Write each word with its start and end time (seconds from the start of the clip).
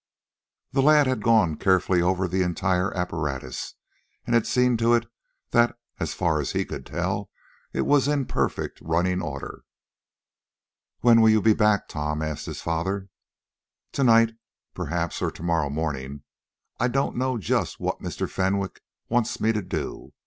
The 0.71 0.81
lad 0.81 1.05
had 1.05 1.21
gone 1.21 1.57
carefully 1.57 2.01
over 2.01 2.27
the 2.27 2.41
entire 2.41 2.91
apparatus, 2.97 3.75
and 4.25 4.33
had 4.33 4.47
seen 4.47 4.75
to 4.77 4.95
it 4.95 5.05
that, 5.51 5.77
as 5.99 6.15
far 6.15 6.41
as 6.41 6.53
he 6.53 6.65
could 6.65 6.87
tell, 6.87 7.29
it 7.71 7.81
was 7.81 8.07
in 8.07 8.25
perfect 8.25 8.81
running 8.81 9.21
order. 9.21 9.63
"When 11.01 11.21
will 11.21 11.29
you 11.29 11.39
be 11.39 11.53
back, 11.53 11.87
Tom?" 11.87 12.23
asked 12.23 12.47
his 12.47 12.61
father. 12.63 13.09
"To 13.91 14.03
night, 14.03 14.33
perhaps, 14.73 15.21
or 15.21 15.29
to 15.29 15.43
morrow 15.43 15.69
morning. 15.69 16.23
I 16.79 16.87
don't 16.87 17.15
know 17.15 17.37
just 17.37 17.79
what 17.79 17.99
Mr. 18.01 18.27
Fenwick 18.27 18.81
wants 19.07 19.39
me 19.39 19.53
to 19.53 19.61
do. 19.61 20.13